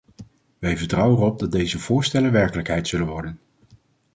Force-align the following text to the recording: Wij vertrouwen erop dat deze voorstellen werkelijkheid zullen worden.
Wij 0.59 0.77
vertrouwen 0.77 1.17
erop 1.17 1.39
dat 1.39 1.51
deze 1.51 1.79
voorstellen 1.79 2.31
werkelijkheid 2.31 2.87
zullen 2.87 3.07
worden. 3.07 3.39